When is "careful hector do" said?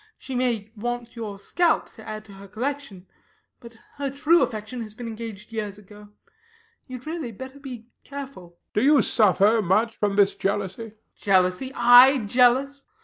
8.03-8.81